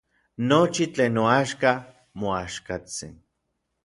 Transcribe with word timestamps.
Nochi 0.47 0.85
tlen 0.93 1.13
noaxka 1.15 1.71
moaxkatsin. 2.19 3.13